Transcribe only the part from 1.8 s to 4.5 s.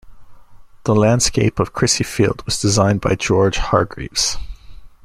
Field was designed by George Hargreaves.